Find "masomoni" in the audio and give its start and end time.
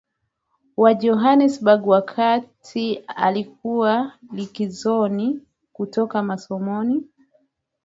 6.23-7.07